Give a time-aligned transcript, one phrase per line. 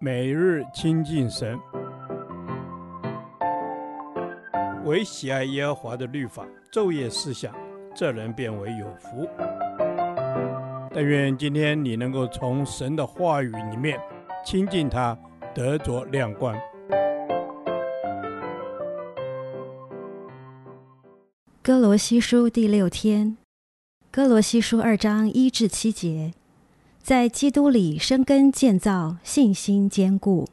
[0.00, 1.58] 每日亲近神，
[4.84, 7.54] 唯喜爱耶和华的律法，昼夜思想，
[7.94, 9.28] 这人便为有福。
[10.92, 13.98] 但愿今天你能够从神的话语里面
[14.44, 15.18] 亲近他，
[15.54, 16.54] 得着亮光。
[21.62, 23.38] 歌罗西书第六天，
[24.10, 26.34] 歌罗西书二章一至七节。
[27.04, 30.48] 在基督里生根建造，信心坚固。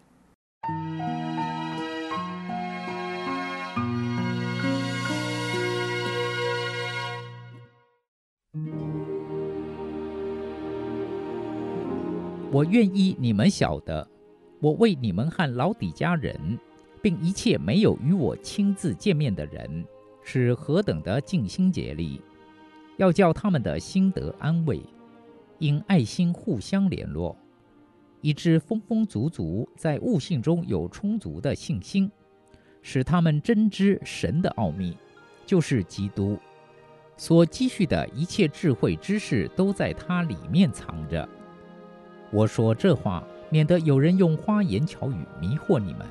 [12.52, 14.06] 我愿意你们晓得，
[14.60, 16.60] 我为你们和老底家人，
[17.02, 19.86] 并一切没有与我亲自见面的人，
[20.22, 22.20] 是何等的尽心竭力，
[22.98, 24.82] 要叫他们的心得安慰。
[25.62, 27.38] 因爱心互相联络，
[28.22, 32.10] 以致风风足足在悟性中有充足的信心，
[32.82, 34.98] 使他们真知神的奥秘，
[35.46, 36.36] 就是基督
[37.16, 41.30] 所积蓄的一切智慧知识都在它里面藏着。
[42.32, 46.08] 我说这话，免得有人用花言巧语迷惑你们。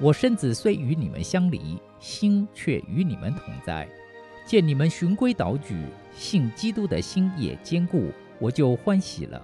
[0.00, 3.86] 我身子虽与你们相离，心却与你们同在。
[4.46, 5.84] 见你们循规蹈矩，
[6.16, 8.10] 信基督的心也坚固。
[8.38, 9.40] 我就欢喜了。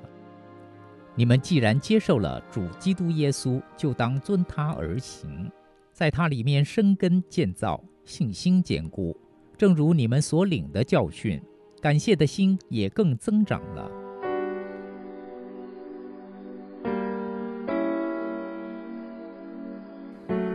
[1.14, 5.50] 你们既然接受了主基督耶稣，就当遵他而行，
[5.92, 9.16] 在他里面生根建造，信心坚固。
[9.58, 11.40] 正如你们所领的教训，
[11.82, 13.90] 感谢的心也更增长了。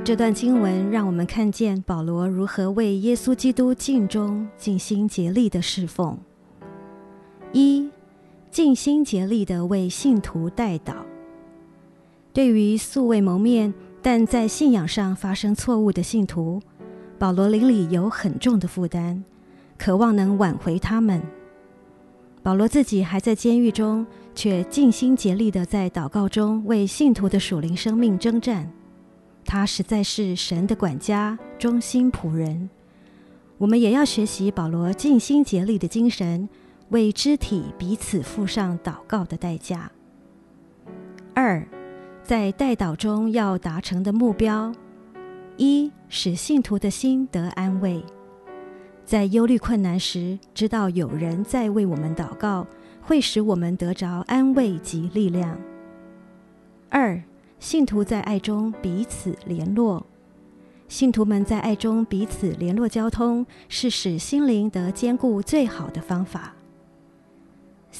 [0.04, 6.18] 这段经文让我们看见保罗如何为耶稣基督尽忠、尽心竭力的侍奉。
[8.56, 10.94] 尽心竭力地为信徒代祷。
[12.32, 16.62] 对于素未谋面但在信仰上发生错误的信徒，
[17.20, 19.22] 保罗灵里有很重的负担，
[19.78, 21.22] 渴望能挽回他们。
[22.42, 28.72] 保罗自己还在监狱中，却尽心竭力地在祷告中为信徒的属灵生命征战。
[29.44, 32.70] 他实在是神的管家，忠心仆人。
[33.58, 36.48] 我们也要学习保罗尽心竭力的精神。
[36.90, 39.92] 为肢体彼此付上祷告的代价。
[41.34, 41.68] 二，
[42.24, 44.74] 在代祷中要达成的目标：
[45.58, 48.04] 一，使信徒的心得安慰，
[49.04, 52.66] 在忧虑困难时，知道有人在为我们祷告，
[53.02, 55.60] 会使我们得着安慰及力量。
[56.90, 57.22] 二，
[57.60, 60.06] 信徒在爱中彼此联络，
[60.88, 66.55] 信徒们在爱中彼此联络交通，是使心灵得坚固最好的方法。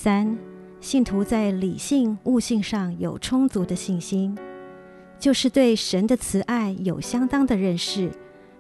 [0.06, 0.38] 三，
[0.80, 4.38] 信徒在理性悟性上有充足的信心，
[5.18, 8.12] 就是对神的慈爱有相当的认识，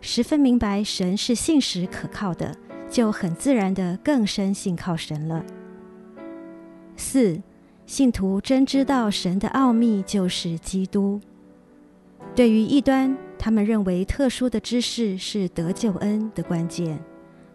[0.02, 2.52] 十分明白神是信实可靠的，
[2.90, 5.46] 就很自然的更深信靠神了。
[6.98, 7.40] 四，
[7.86, 11.22] 信徒真知道神的奥秘就是基督。
[12.34, 17.00] 对于异端，他们认为特殊的知识是得救恩的关键，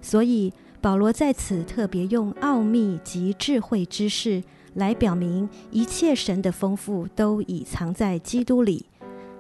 [0.01, 0.53] 所以。
[0.81, 4.43] 保罗在此特别用奥秘及智慧知识
[4.75, 8.87] 来表明，一切神的丰富都已藏在基督里，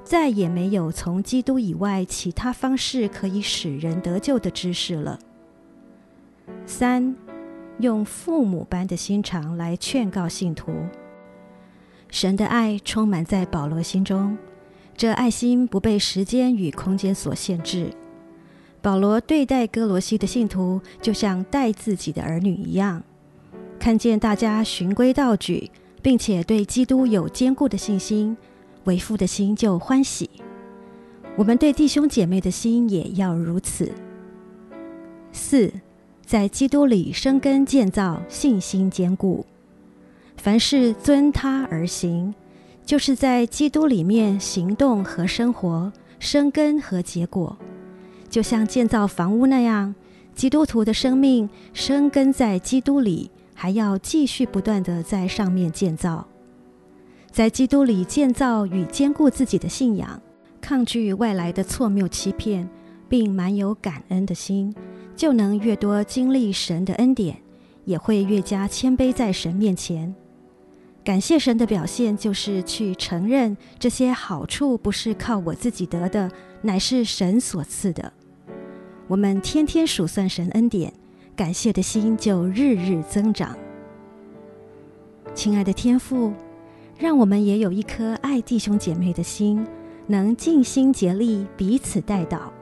[0.05, 5.19] 再也没有从基督以外其他方式可以使人得救的知识了。
[6.67, 7.17] 三，
[7.79, 10.73] 用父母般的心肠来劝告信徒，
[12.11, 14.37] 神的爱充满在保罗心中，
[14.95, 17.91] 这爱心不被时间与空间所限制。
[18.83, 23.03] 保罗对待哥罗西的信徒，就像待自己的儿女一样。
[23.79, 25.71] 看见大家循规蹈矩，
[26.03, 28.37] 并且对基督有坚固的信心，
[28.85, 30.29] 为父的心就欢喜。
[31.37, 33.93] 我们对弟兄姐妹的心也要如此。
[35.33, 35.73] 四，
[36.25, 39.47] 在基督里生根建造，信心坚固。
[40.37, 42.35] 凡事遵他而行，
[42.85, 47.57] 就是在基督里面行动和生活，生根和结果。
[48.31, 49.95] 就像建造房屋那样，
[50.35, 56.27] 基督徒的生命生根在基督里，还要继续不断地在上面建造，
[57.31, 60.23] 在基督里建造与坚固自己的信仰，
[60.61, 62.67] 抗拒外来的错谬欺骗，
[63.09, 64.75] 并满有感恩的心，
[65.17, 67.37] 就能越多经历神的恩典，
[67.85, 70.15] 也会越加谦卑在神面前。
[71.03, 76.31] 感谢神的表现，就是去承认这些好处不是靠我自己得的，
[76.63, 78.13] 乃是神所赐的。
[79.11, 80.93] 我们天天数算神恩典，
[81.35, 83.59] 感谢的心就日日增长。
[85.35, 86.33] 亲爱的天父，
[86.97, 89.67] 让我们也有一颗爱弟兄姐妹的心，
[90.07, 92.53] 能尽心竭力彼此带导。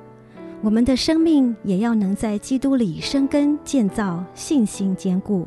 [0.62, 5.46] 我们的生命也要能在基督里生根建造，信心坚固。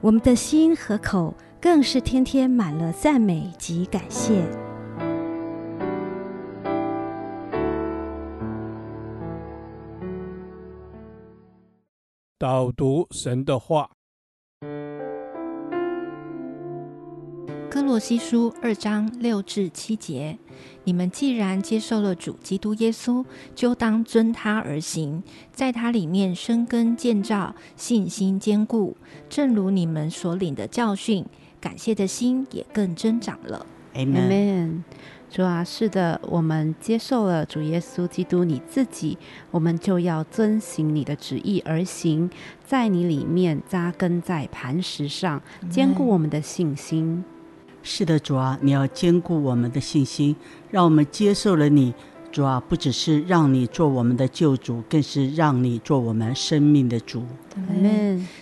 [0.00, 4.44] 我们的心和口更是天天满了赞美及感谢。
[12.38, 13.88] 导读神的话。
[17.70, 20.36] 哥罗西书二章六至七节：
[20.84, 23.24] 你们既然接受了主基督耶稣，
[23.54, 28.98] 就当遵他而行，在他里面生根建造，信心坚固。
[29.30, 31.24] 正如你们所领的教训，
[31.58, 33.64] 感谢的心也更增长了。
[33.94, 34.82] Amen。
[35.36, 39.18] 主啊，是的，我们接受了主耶稣基督你自己，
[39.50, 42.30] 我们就要遵行你的旨意而行，
[42.64, 47.22] 在你里面扎根在磐石上，坚固我们的信心。
[47.82, 50.34] 是的，主啊，你要坚固我们的信心，
[50.70, 51.92] 让我们接受了你。
[52.36, 57.22] 主啊，不只是让你做我们的救主，更是让你做我们生命的主。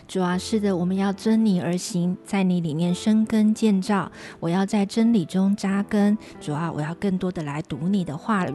[0.08, 4.11] 主啊，是的，我们要遵你而行，在你里面生根建造。
[4.41, 6.19] 我要在真理中扎根。
[6.41, 8.55] 主啊，我要更多的来读你的话语。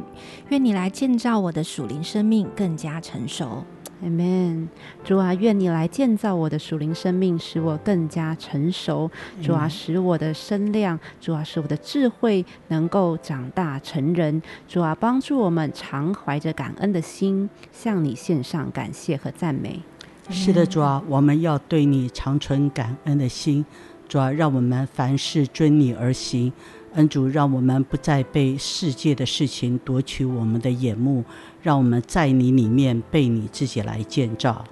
[0.50, 3.64] 愿你来建造我的属灵生命，更加成熟。
[4.02, 4.70] Amen，
[5.04, 9.12] 主啊，愿你来建造我的属灵生命，使我更加成熟。
[9.44, 14.42] 主啊，使我的身量，主啊，使我的智慧能够长大成人。
[14.70, 19.82] 主啊，帮助我们常怀着感恩的心，向你献上感谢和赞美。
[20.30, 23.66] 是的，主啊，我们要对你长存感恩的心。
[24.08, 26.54] 主啊，让我们凡事遵你而行。
[26.94, 31.24] 恩主，让我们不再被世界的事情夺取我们的眼目。
[31.62, 34.64] 让我们在你里面被你自己来建造。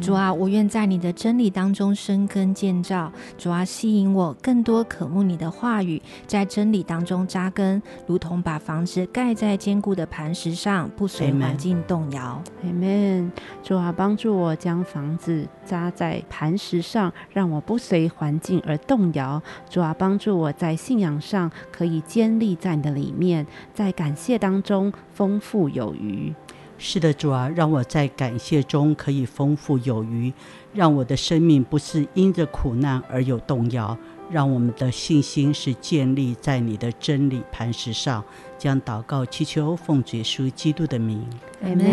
[0.00, 3.12] 主啊，我愿在你的真理当中生根建造。
[3.36, 12.42] 主啊，吸引我更多渴慕你的话语，在真理当中扎根，如同把房子盖在坚固的磐石上，不随环境动摇。
[12.64, 13.30] Amen。
[13.62, 19.42] 主啊，帮助我将房子扎在磐石上，让我不随环境而动摇。
[19.68, 26.32] 主啊，帮助我在信仰上可以坚立在你的里面，在感谢当中丰富有余。
[26.80, 30.32] 是的，主啊，让我在感谢中可以丰富有余，
[30.72, 33.98] 让我的生命不是因着苦难而有动摇，
[34.30, 38.24] 让我们的信心是建立在你的真理磐石上。
[38.56, 41.24] 将祷告祈求奉主耶稣基督的名，
[41.62, 41.84] 阿门。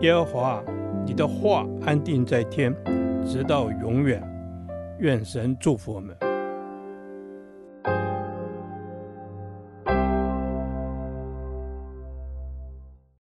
[0.00, 0.64] 耶和华，
[1.06, 2.74] 你的话安定在天，
[3.24, 4.22] 直到永远。
[4.98, 6.16] 愿神祝福我们。